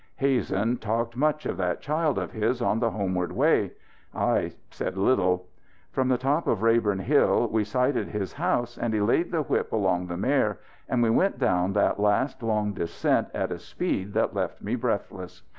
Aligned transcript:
Hazen 0.15 0.77
talked 0.77 1.15
much 1.15 1.45
of 1.45 1.57
that 1.57 1.79
child 1.79 2.17
of 2.17 2.31
his 2.31 2.59
on 2.59 2.79
the 2.79 2.89
homeward 2.89 3.31
way. 3.31 3.69
I 4.15 4.53
said 4.71 4.97
little. 4.97 5.45
From 5.91 6.07
the 6.07 6.17
top 6.17 6.47
of 6.47 6.57
the 6.59 6.65
Rayborn 6.65 7.01
Hill 7.01 7.47
we 7.51 7.63
sighted 7.63 8.07
his 8.07 8.33
house 8.33 8.79
and 8.79 8.95
he 8.95 8.99
laid 8.99 9.31
the 9.31 9.43
whip 9.43 9.71
along 9.71 10.07
the 10.07 10.17
mare 10.17 10.57
and 10.89 11.03
we 11.03 11.11
went 11.11 11.37
down 11.37 11.73
that 11.73 11.99
last 11.99 12.41
long 12.41 12.73
descent 12.73 13.27
at 13.35 13.51
a 13.51 13.59
speed 13.59 14.13
that 14.13 14.33
left 14.33 14.59
me 14.59 14.73
breathless. 14.73 15.43